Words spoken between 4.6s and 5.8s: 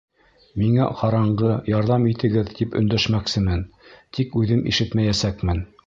ишетмәйәсәкмен.